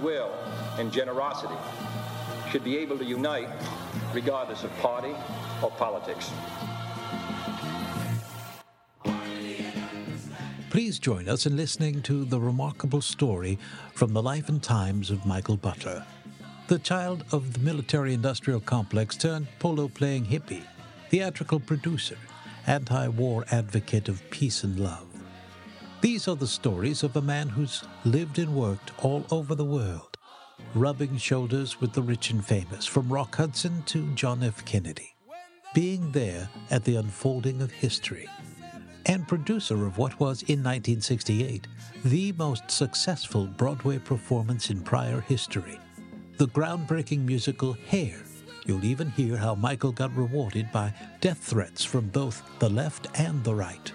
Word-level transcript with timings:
Goodwill 0.00 0.32
and 0.78 0.90
generosity 0.90 1.54
should 2.50 2.64
be 2.64 2.78
able 2.78 2.96
to 2.96 3.04
unite 3.04 3.48
regardless 4.14 4.64
of 4.64 4.74
party 4.78 5.14
or 5.62 5.70
politics. 5.72 6.30
Please 10.70 10.98
join 10.98 11.28
us 11.28 11.46
in 11.46 11.56
listening 11.56 12.00
to 12.02 12.24
the 12.24 12.40
remarkable 12.40 13.02
story 13.02 13.58
from 13.94 14.12
the 14.14 14.22
life 14.22 14.48
and 14.48 14.62
times 14.62 15.10
of 15.10 15.26
Michael 15.26 15.56
Butler, 15.56 16.04
the 16.68 16.78
child 16.78 17.24
of 17.32 17.52
the 17.52 17.58
military 17.58 18.14
industrial 18.14 18.60
complex 18.60 19.16
turned 19.16 19.48
polo 19.58 19.88
playing 19.88 20.24
hippie, 20.24 20.62
theatrical 21.10 21.60
producer, 21.60 22.16
anti 22.66 23.08
war 23.08 23.44
advocate 23.50 24.08
of 24.08 24.22
peace 24.30 24.64
and 24.64 24.78
love. 24.78 25.09
These 26.00 26.28
are 26.28 26.36
the 26.36 26.46
stories 26.46 27.02
of 27.02 27.14
a 27.16 27.20
man 27.20 27.50
who's 27.50 27.84
lived 28.06 28.38
and 28.38 28.54
worked 28.54 28.92
all 29.04 29.26
over 29.30 29.54
the 29.54 29.66
world, 29.66 30.16
rubbing 30.74 31.18
shoulders 31.18 31.78
with 31.78 31.92
the 31.92 32.00
rich 32.00 32.30
and 32.30 32.42
famous, 32.42 32.86
from 32.86 33.12
Rock 33.12 33.36
Hudson 33.36 33.82
to 33.82 34.10
John 34.14 34.42
F. 34.42 34.64
Kennedy, 34.64 35.14
being 35.74 36.10
there 36.12 36.48
at 36.70 36.84
the 36.84 36.96
unfolding 36.96 37.60
of 37.60 37.70
history, 37.70 38.26
and 39.04 39.28
producer 39.28 39.84
of 39.84 39.98
what 39.98 40.18
was, 40.18 40.40
in 40.44 40.60
1968, 40.60 41.66
the 42.06 42.32
most 42.32 42.70
successful 42.70 43.46
Broadway 43.46 43.98
performance 43.98 44.70
in 44.70 44.80
prior 44.80 45.20
history, 45.20 45.78
the 46.38 46.48
groundbreaking 46.48 47.26
musical 47.26 47.74
Hair. 47.74 48.16
You'll 48.64 48.86
even 48.86 49.10
hear 49.10 49.36
how 49.36 49.54
Michael 49.54 49.92
got 49.92 50.16
rewarded 50.16 50.72
by 50.72 50.94
death 51.20 51.44
threats 51.44 51.84
from 51.84 52.08
both 52.08 52.42
the 52.58 52.70
left 52.70 53.06
and 53.18 53.44
the 53.44 53.54
right. 53.54 53.92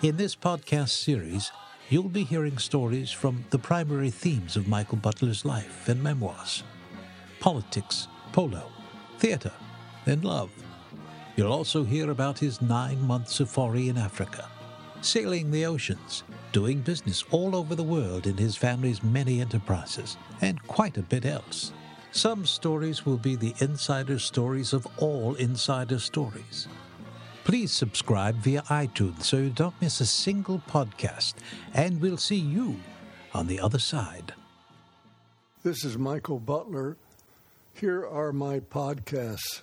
In 0.00 0.16
this 0.16 0.36
podcast 0.36 0.90
series, 0.90 1.50
you'll 1.88 2.08
be 2.08 2.22
hearing 2.22 2.56
stories 2.58 3.10
from 3.10 3.44
the 3.50 3.58
primary 3.58 4.10
themes 4.10 4.56
of 4.56 4.68
Michael 4.68 4.98
Butler's 4.98 5.44
life 5.44 5.88
and 5.88 6.00
memoirs 6.00 6.62
politics, 7.40 8.06
polo, 8.30 8.70
theater, 9.18 9.50
and 10.06 10.24
love. 10.24 10.50
You'll 11.34 11.52
also 11.52 11.82
hear 11.82 12.12
about 12.12 12.38
his 12.38 12.62
nine 12.62 13.00
month 13.00 13.28
safari 13.28 13.88
in 13.88 13.98
Africa, 13.98 14.48
sailing 15.00 15.50
the 15.50 15.66
oceans, 15.66 16.22
doing 16.52 16.80
business 16.80 17.24
all 17.32 17.56
over 17.56 17.74
the 17.74 17.82
world 17.82 18.28
in 18.28 18.36
his 18.36 18.54
family's 18.54 19.02
many 19.02 19.40
enterprises, 19.40 20.16
and 20.40 20.64
quite 20.68 20.96
a 20.96 21.02
bit 21.02 21.26
else. 21.26 21.72
Some 22.12 22.46
stories 22.46 23.04
will 23.04 23.18
be 23.18 23.34
the 23.34 23.54
insider 23.58 24.20
stories 24.20 24.72
of 24.72 24.86
all 24.98 25.34
insider 25.34 25.98
stories. 25.98 26.68
Please 27.48 27.72
subscribe 27.72 28.34
via 28.34 28.60
iTunes 28.64 29.22
so 29.22 29.38
you 29.38 29.48
don't 29.48 29.80
miss 29.80 30.02
a 30.02 30.06
single 30.06 30.60
podcast, 30.68 31.32
and 31.72 31.98
we'll 31.98 32.18
see 32.18 32.36
you 32.36 32.76
on 33.32 33.46
the 33.46 33.58
other 33.58 33.78
side. 33.78 34.34
This 35.62 35.82
is 35.82 35.96
Michael 35.96 36.40
Butler. 36.40 36.98
Here 37.72 38.06
are 38.06 38.34
my 38.34 38.60
podcasts 38.60 39.62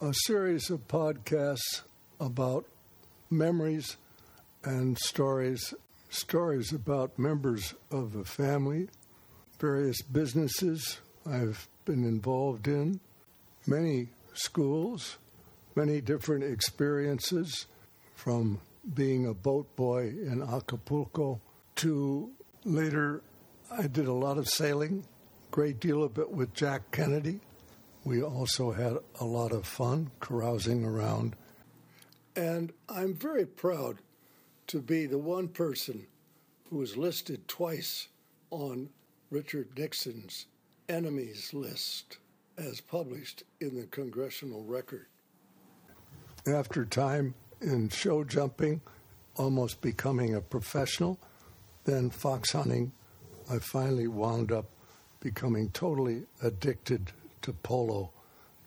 a 0.00 0.14
series 0.24 0.70
of 0.70 0.88
podcasts 0.88 1.82
about 2.18 2.64
memories 3.28 3.98
and 4.64 4.96
stories, 4.96 5.74
stories 6.08 6.72
about 6.72 7.18
members 7.18 7.74
of 7.90 8.14
the 8.14 8.24
family, 8.24 8.88
various 9.58 10.00
businesses 10.00 11.00
I've 11.26 11.68
been 11.84 12.02
involved 12.02 12.66
in, 12.66 13.00
many 13.66 14.08
schools, 14.32 15.18
many 15.86 15.98
different 16.02 16.44
experiences 16.44 17.64
from 18.14 18.60
being 18.92 19.26
a 19.26 19.32
boat 19.32 19.74
boy 19.76 20.08
in 20.08 20.42
Acapulco 20.42 21.40
to 21.74 22.30
later 22.66 23.22
I 23.70 23.86
did 23.86 24.06
a 24.06 24.12
lot 24.12 24.36
of 24.36 24.46
sailing, 24.46 25.06
great 25.50 25.80
deal 25.80 26.02
of 26.02 26.18
it 26.18 26.30
with 26.30 26.52
Jack 26.52 26.90
Kennedy. 26.90 27.40
We 28.04 28.22
also 28.22 28.72
had 28.72 28.98
a 29.20 29.24
lot 29.24 29.52
of 29.52 29.66
fun 29.66 30.10
carousing 30.20 30.84
around. 30.84 31.34
And 32.36 32.74
I'm 32.86 33.14
very 33.14 33.46
proud 33.46 34.00
to 34.66 34.82
be 34.82 35.06
the 35.06 35.16
one 35.16 35.48
person 35.48 36.08
who 36.68 36.76
was 36.76 36.98
listed 36.98 37.48
twice 37.48 38.08
on 38.50 38.90
Richard 39.30 39.78
Nixon's 39.78 40.44
enemies 40.90 41.54
list 41.54 42.18
as 42.58 42.82
published 42.82 43.44
in 43.62 43.80
the 43.80 43.86
Congressional 43.86 44.62
Record. 44.62 45.06
After 46.46 46.86
time 46.86 47.34
in 47.60 47.90
show 47.90 48.24
jumping, 48.24 48.80
almost 49.36 49.82
becoming 49.82 50.34
a 50.34 50.40
professional, 50.40 51.18
then 51.84 52.08
fox 52.08 52.52
hunting, 52.52 52.92
I 53.50 53.58
finally 53.58 54.06
wound 54.06 54.50
up 54.50 54.66
becoming 55.20 55.70
totally 55.70 56.24
addicted 56.42 57.12
to 57.42 57.52
polo, 57.52 58.10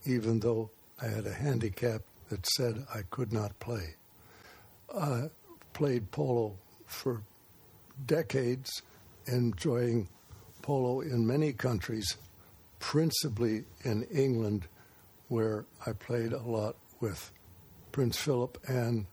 even 0.05 0.39
though 0.39 0.69
I 1.01 1.07
had 1.07 1.25
a 1.25 1.33
handicap 1.33 2.03
that 2.29 2.45
said 2.45 2.85
I 2.93 3.01
could 3.09 3.33
not 3.33 3.59
play. 3.59 3.95
I 4.95 5.29
played 5.73 6.11
polo 6.11 6.55
for 6.85 7.23
decades, 8.05 8.83
enjoying 9.25 10.09
polo 10.61 11.01
in 11.01 11.25
many 11.25 11.53
countries, 11.53 12.17
principally 12.79 13.65
in 13.83 14.03
England, 14.03 14.67
where 15.27 15.65
I 15.87 15.93
played 15.93 16.33
a 16.33 16.41
lot 16.41 16.75
with 16.99 17.31
Prince 17.93 18.17
Philip 18.17 18.57
and 18.67 19.05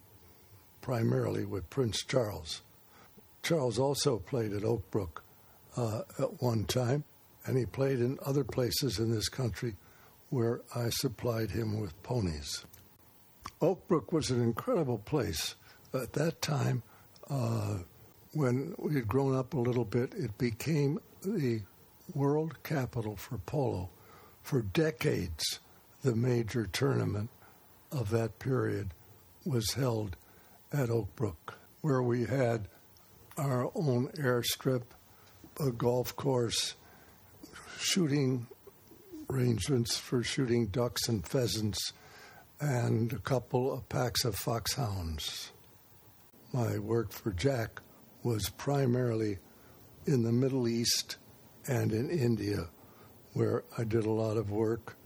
primarily 0.80 1.44
with 1.44 1.70
Prince 1.70 2.02
Charles. 2.02 2.62
Charles 3.42 3.78
also 3.78 4.18
played 4.18 4.52
at 4.54 4.64
Oak 4.64 4.90
Brook 4.90 5.22
uh, 5.76 6.02
at 6.18 6.42
one 6.42 6.64
time, 6.64 7.04
and 7.44 7.56
he 7.58 7.66
played 7.66 8.00
in 8.00 8.18
other 8.24 8.42
places 8.42 8.98
in 8.98 9.12
this 9.12 9.28
country 9.28 9.76
where 10.30 10.62
I 10.74 10.88
supplied 10.88 11.50
him 11.50 11.78
with 11.78 12.02
ponies. 12.02 12.64
Oak 13.60 13.86
Brook 13.86 14.12
was 14.12 14.30
an 14.30 14.42
incredible 14.42 14.98
place. 14.98 15.56
At 15.92 16.14
that 16.14 16.40
time, 16.40 16.82
uh, 17.28 17.78
when 18.32 18.74
we 18.78 18.94
had 18.94 19.06
grown 19.06 19.36
up 19.36 19.52
a 19.52 19.60
little 19.60 19.84
bit, 19.84 20.14
it 20.14 20.38
became 20.38 21.00
the 21.20 21.60
world 22.14 22.62
capital 22.62 23.14
for 23.14 23.36
polo. 23.38 23.90
For 24.42 24.62
decades, 24.62 25.60
the 26.02 26.16
major 26.16 26.66
tournament 26.66 27.28
of 27.92 28.10
that 28.10 28.38
period 28.38 28.92
was 29.44 29.74
held 29.74 30.16
at 30.72 30.90
Oak 30.90 31.14
Brook, 31.16 31.58
where 31.80 32.02
we 32.02 32.24
had 32.24 32.68
our 33.36 33.70
own 33.74 34.08
airstrip, 34.18 34.82
a 35.58 35.70
golf 35.70 36.14
course, 36.14 36.74
shooting 37.78 38.46
arrangements 39.28 39.96
for 39.96 40.22
shooting 40.22 40.66
ducks 40.66 41.08
and 41.08 41.26
pheasants, 41.26 41.92
and 42.60 43.12
a 43.12 43.18
couple 43.18 43.72
of 43.72 43.88
packs 43.88 44.24
of 44.24 44.34
foxhounds. 44.34 45.52
My 46.52 46.78
work 46.78 47.12
for 47.12 47.32
Jack 47.32 47.80
was 48.22 48.50
primarily 48.50 49.38
in 50.06 50.22
the 50.22 50.32
Middle 50.32 50.68
East 50.68 51.16
and 51.66 51.92
in 51.92 52.10
India, 52.10 52.68
where 53.32 53.64
I 53.78 53.84
did 53.84 54.04
a 54.04 54.10
lot 54.10 54.36
of 54.36 54.50
work 54.50 54.96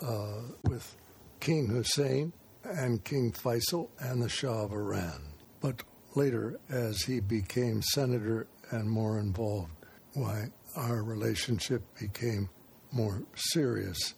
uh, 0.00 0.40
with 0.64 0.96
King 1.44 1.66
Hussein 1.66 2.32
and 2.64 3.04
King 3.04 3.30
Faisal 3.30 3.90
and 3.98 4.22
the 4.22 4.30
Shah 4.30 4.64
of 4.64 4.72
Iran. 4.72 5.34
But 5.60 5.82
later, 6.14 6.58
as 6.70 7.02
he 7.02 7.20
became 7.20 7.82
senator 7.82 8.46
and 8.70 8.88
more 8.88 9.18
involved, 9.18 9.72
why 10.14 10.46
our 10.74 11.02
relationship 11.02 11.82
became 12.00 12.48
more 12.92 13.24
serious. 13.34 14.14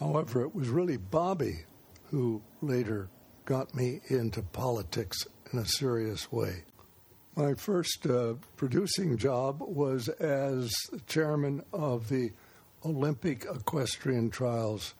However, 0.00 0.40
it 0.44 0.54
was 0.54 0.70
really 0.70 0.96
Bobby 0.96 1.66
who 2.04 2.40
later 2.62 3.10
got 3.44 3.74
me 3.74 4.00
into 4.08 4.40
politics 4.40 5.26
in 5.52 5.58
a 5.58 5.66
serious 5.66 6.32
way. 6.32 6.64
My 7.36 7.52
first 7.52 8.06
uh, 8.06 8.36
producing 8.56 9.18
job 9.18 9.60
was 9.60 10.08
as 10.08 10.72
chairman 11.06 11.64
of 11.74 12.08
the 12.08 12.30
Olympic 12.82 13.44
Equestrian 13.44 14.30
Trials, 14.30 14.94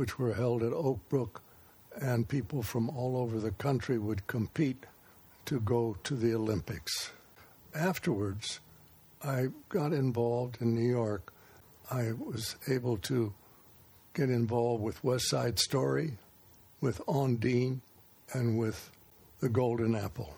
which 0.00 0.18
were 0.18 0.32
held 0.32 0.62
at 0.62 0.72
Oak 0.72 0.98
Brook, 1.10 1.42
and 2.00 2.26
people 2.26 2.62
from 2.62 2.88
all 2.88 3.18
over 3.18 3.38
the 3.38 3.50
country 3.50 3.98
would 3.98 4.26
compete 4.26 4.86
to 5.44 5.60
go 5.60 5.94
to 6.02 6.16
the 6.16 6.34
Olympics. 6.34 7.10
afterwards, 7.74 8.60
I 9.22 9.48
got 9.68 9.92
involved 9.92 10.56
in 10.62 10.74
New 10.74 10.88
York. 10.88 11.34
I 11.90 12.12
was 12.12 12.56
able 12.66 12.96
to 13.12 13.34
get 14.14 14.30
involved 14.30 14.82
with 14.82 15.04
West 15.04 15.28
Side 15.28 15.58
Story, 15.58 16.16
with 16.80 17.02
On 17.06 17.36
Ondine, 17.36 17.82
and 18.32 18.58
with 18.58 18.90
the 19.40 19.50
Golden 19.50 19.94
Apple. 19.94 20.34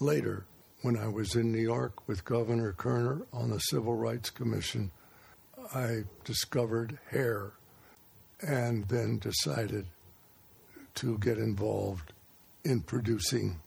Later, 0.00 0.44
when 0.82 0.98
I 0.98 1.08
was 1.08 1.34
in 1.34 1.50
New 1.50 1.62
York 1.62 2.06
with 2.06 2.26
Governor 2.26 2.72
Kerner 2.72 3.22
on 3.32 3.48
the 3.48 3.58
Civil 3.58 3.94
Rights 3.94 4.28
Commission, 4.28 4.90
I 5.74 6.04
discovered 6.24 6.98
hair 7.08 7.54
and 8.42 8.86
then 8.88 9.18
decided 9.18 9.86
to 10.94 11.18
get 11.18 11.38
involved 11.38 12.12
in 12.64 12.80
producing 12.80 13.60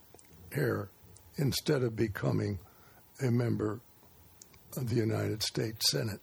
hair 0.51 0.89
instead 1.37 1.83
of 1.83 1.95
becoming 1.95 2.59
a 3.21 3.31
member 3.31 3.79
of 4.77 4.89
the 4.89 4.95
United 4.95 5.43
States 5.43 5.91
Senate. 5.91 6.19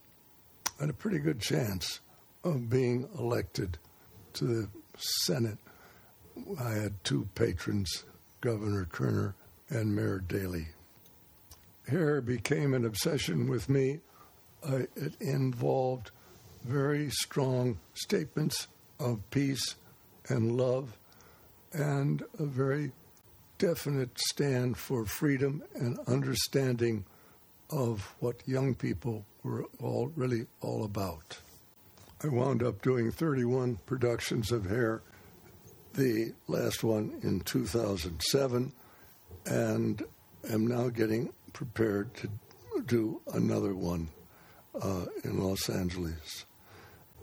I 0.79 0.85
had 0.85 0.91
a 0.91 0.95
pretty 0.95 1.19
good 1.19 1.41
chance 1.41 2.01
of 2.45 2.71
being 2.71 3.09
elected 3.19 3.79
to 4.35 4.45
the 4.45 4.69
Senate. 4.97 5.59
I 6.59 6.71
had 6.71 7.03
two 7.05 7.29
patrons, 7.35 8.05
Governor 8.41 8.87
Kerner 8.87 9.35
and 9.69 9.95
Mayor 9.95 10.21
Daley. 10.21 10.69
Hair 11.89 12.21
became 12.23 12.75
an 12.75 12.85
obsession 12.85 13.49
with 13.49 13.69
me. 13.69 14.01
It 14.63 15.15
involved 15.21 16.11
very 16.65 17.11
strong 17.11 17.79
statements 17.95 18.69
of 18.99 19.29
peace 19.31 19.77
and 20.29 20.57
love 20.57 20.99
and 21.73 22.23
a 22.39 22.45
very 22.45 22.93
definite 23.59 24.19
stand 24.19 24.77
for 24.77 25.05
freedom 25.05 25.63
and 25.75 25.99
understanding 26.07 27.05
of 27.71 28.15
what 28.21 28.47
young 28.47 28.75
people 28.75 29.25
were 29.43 29.65
all 29.81 30.11
really 30.17 30.47
all 30.61 30.85
about. 30.85 31.39
I 32.23 32.29
wound 32.29 32.63
up 32.63 32.83
doing 32.83 33.11
31 33.11 33.77
productions 33.87 34.53
of 34.53 34.67
Hair, 34.69 35.03
the 35.95 36.33
last 36.49 36.85
one 36.85 37.19
in 37.23 37.41
2007, 37.41 38.73
and 39.47 40.03
am 40.51 40.67
now 40.67 40.89
getting 40.89 41.33
prepared 41.53 42.15
to 42.15 42.29
do 42.87 43.21
another 43.33 43.75
one 43.75 44.09
uh, 44.81 45.07
in 45.25 45.39
Los 45.39 45.69
Angeles. 45.69 46.45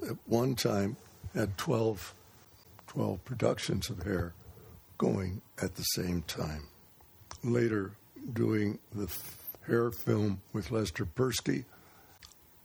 At 0.03 0.17
one 0.25 0.55
time, 0.55 0.97
had 1.33 1.57
12, 1.57 2.13
12 2.87 3.25
productions 3.25 3.89
of 3.89 4.03
Hair 4.03 4.33
going 4.97 5.41
at 5.61 5.75
the 5.75 5.83
same 5.83 6.23
time. 6.23 6.67
Later, 7.43 7.91
doing 8.33 8.79
the 8.93 9.11
hair 9.65 9.91
film 9.91 10.41
with 10.53 10.71
Lester 10.71 11.05
Persky, 11.05 11.65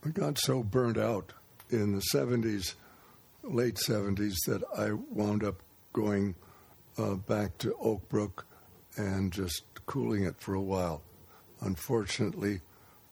I 0.05 0.09
got 0.09 0.37
so 0.37 0.63
burned 0.63 0.97
out 0.97 1.33
in 1.69 1.93
the 1.93 2.03
70s, 2.13 2.73
late 3.43 3.75
70s, 3.75 4.35
that 4.47 4.63
I 4.77 4.91
wound 4.91 5.43
up 5.43 5.61
going 5.93 6.35
uh, 6.97 7.15
back 7.15 7.57
to 7.59 7.75
Oak 7.75 8.07
Brook 8.09 8.45
and 8.97 9.31
just 9.31 9.63
cooling 9.85 10.23
it 10.23 10.39
for 10.39 10.53
a 10.53 10.61
while. 10.61 11.01
Unfortunately, 11.61 12.61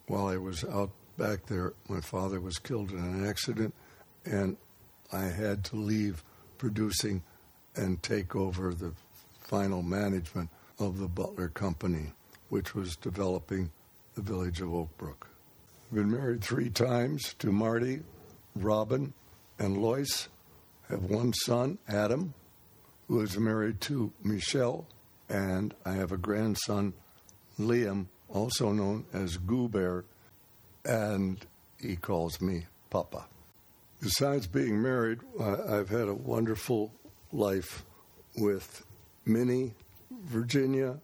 while 0.08 0.28
I 0.28 0.38
was 0.38 0.64
out 0.66 0.92
back 1.18 1.46
there, 1.46 1.74
my 1.88 2.02
father 2.02 2.40
was 2.40 2.58
killed 2.58 2.92
in 2.92 2.98
an 2.98 3.28
accident, 3.28 3.74
and 4.26 4.58
I 5.12 5.26
had 5.26 5.64
to 5.66 5.76
leave 5.76 6.24
producing 6.58 7.24
and 7.76 8.02
take 8.02 8.36
over 8.36 8.74
the 8.74 8.94
final 9.40 9.82
management 9.82 10.50
of 10.80 11.00
the 11.00 11.08
Butler 11.08 11.50
Company, 11.50 12.14
which 12.50 12.76
was 12.76 12.96
developing 12.96 13.72
the 14.16 14.22
village 14.22 14.62
of 14.62 14.74
Oak 14.74 14.98
Brook. 14.98 15.28
I've 15.90 15.96
been 15.96 16.12
married 16.12 16.42
three 16.42 16.70
times 16.70 17.36
to 17.40 17.52
Marty, 17.52 18.02
Robin, 18.56 19.14
and 19.60 19.78
Lois. 19.78 20.30
Have 20.90 21.04
one 21.04 21.34
son, 21.34 21.78
Adam, 21.88 22.34
who 23.08 23.22
is 23.22 23.38
married 23.38 23.82
to 23.82 24.12
Michelle, 24.24 24.88
and 25.30 25.74
I 25.86 25.94
have 25.94 26.12
a 26.12 26.18
grandson, 26.18 26.94
Liam, 27.60 28.08
also 28.30 28.72
known 28.72 29.06
as 29.14 29.38
Goo 29.38 29.68
Bear, 29.68 30.06
and 30.86 31.46
he 31.80 31.96
calls 31.96 32.42
me 32.42 32.66
Papa. 32.90 33.26
Besides 34.02 34.48
being 34.48 34.82
married, 34.82 35.20
I've 35.40 35.90
had 35.90 36.08
a 36.08 36.16
wonderful 36.16 36.92
life 37.32 37.86
with 38.36 38.84
Minnie, 39.26 39.76
Virginia, 40.24 41.00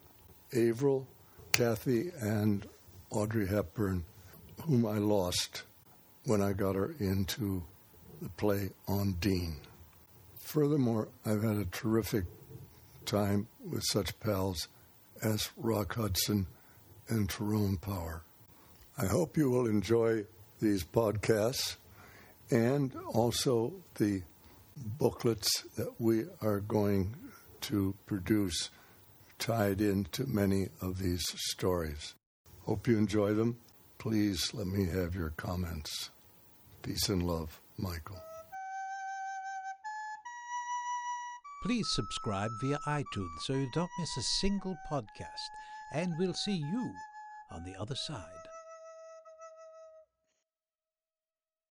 Avril, 0.52 1.08
Kathy, 1.52 2.10
and 2.20 2.68
Audrey 3.12 3.46
Hepburn, 3.46 4.04
whom 4.64 4.88
I 4.88 4.98
lost 4.98 5.62
when 6.26 6.42
I 6.42 6.54
got 6.54 6.74
her 6.74 6.96
into 7.00 7.62
the 8.20 8.30
play 8.30 8.72
Ondine. 8.88 9.58
Furthermore, 10.40 11.10
I've 11.24 11.44
had 11.44 11.58
a 11.58 11.66
terrific 11.66 12.26
time 13.06 13.48
with 13.64 13.84
such 13.84 14.20
pals 14.20 14.70
as 15.22 15.52
Rock 15.56 15.94
Hudson 15.94 16.48
and 17.10 17.30
Tyrone 17.30 17.78
Power. 17.78 18.24
I 18.98 19.06
hope 19.06 19.38
you 19.38 19.52
will 19.52 19.68
enjoy 19.68 20.26
these 20.60 20.84
podcasts 20.84 21.76
and 22.50 22.96
also 23.14 23.74
the 23.96 24.22
booklets 24.78 25.64
that 25.76 26.00
we 26.00 26.26
are 26.42 26.60
going 26.60 27.16
to 27.62 27.96
produce 28.06 28.70
tied 29.40 29.82
into 29.82 30.26
many 30.26 30.70
of 30.82 31.00
these 31.00 31.26
stories. 31.36 32.16
Hope 32.66 32.88
you 32.88 32.98
enjoy 32.98 33.34
them. 33.34 33.58
Please 33.98 34.54
let 34.54 34.68
me 34.68 34.86
have 34.86 35.16
your 35.16 35.32
comments. 35.32 36.12
Peace 36.82 37.10
and 37.10 37.24
love, 37.24 37.60
Michael. 37.78 38.22
Please 41.64 41.88
subscribe 41.92 42.52
via 42.62 42.78
iTunes 42.88 43.40
so 43.42 43.54
you 43.54 43.68
don't 43.74 43.90
miss 44.00 44.18
a 44.18 44.22
single 44.40 44.78
podcast, 44.90 45.50
and 45.94 46.14
we'll 46.18 46.34
see 46.34 46.56
you 46.56 46.92
on 47.52 47.64
the 47.64 47.76
other 47.80 47.96
side. 47.96 48.47